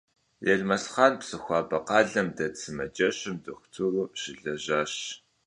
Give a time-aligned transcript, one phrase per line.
[0.51, 4.93] Елмэсхъан Псыхуабэ къалэм дэт сымаджэщым дохутыру щылэжьащ.